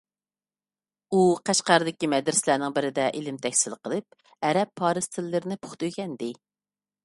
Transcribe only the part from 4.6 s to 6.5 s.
پارس تىللىرىنى پۇختا ئۆگەندى.